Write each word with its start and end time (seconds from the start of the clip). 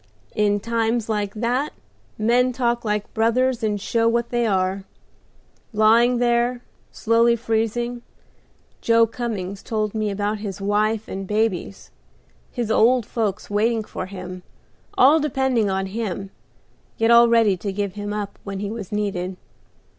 In 0.35 0.59
times 0.59 1.09
like 1.09 1.31
that 1.35 1.73
men 2.17 2.53
talk 2.53 2.83
like 2.83 3.13
brothers 3.13 3.61
and 3.61 3.79
show 3.79 4.07
what 4.09 4.29
they 4.29 4.47
are. 4.47 4.83
Lying 5.73 6.17
there, 6.17 6.63
slowly 6.91 7.35
freezing, 7.35 8.01
Joe 8.81 9.05
Cummings 9.05 9.61
told 9.61 9.93
me 9.93 10.09
about 10.09 10.39
his 10.39 10.59
wife 10.59 11.07
and 11.07 11.27
babies, 11.27 11.91
his 12.51 12.71
old 12.71 13.05
folks 13.05 13.47
waiting 13.51 13.83
for 13.83 14.07
him, 14.07 14.41
all 14.97 15.19
depending 15.19 15.69
on 15.69 15.85
him, 15.85 16.31
yet 16.97 17.11
all 17.11 17.27
ready 17.29 17.55
to 17.57 17.71
give 17.71 17.93
him 17.93 18.11
up 18.11 18.39
when 18.43 18.57
he 18.57 18.71
was 18.71 18.91
needed. 18.91 19.37